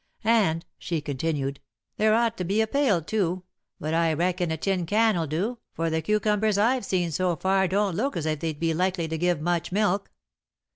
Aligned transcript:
And," 0.23 0.65
she 0.79 0.99
continued, 0.99 1.59
"they'd 1.97 2.07
ought 2.07 2.35
to 2.37 2.43
be 2.43 2.59
a 2.59 2.65
pail 2.65 3.03
too, 3.03 3.43
but 3.79 3.93
I 3.93 4.13
reckon 4.13 4.49
a 4.49 4.57
tin 4.57 4.87
can'll 4.87 5.27
do, 5.27 5.59
for 5.73 5.91
the 5.91 6.01
cucumbers 6.01 6.57
I've 6.57 6.85
seen 6.85 7.11
so 7.11 7.35
far 7.35 7.67
don't 7.67 7.93
look 7.95 8.17
as 8.17 8.25
if 8.25 8.39
they'd 8.39 8.59
be 8.59 8.73
likely 8.73 9.07
to 9.07 9.17
give 9.19 9.39
much 9.41 9.71
milk. 9.71 10.09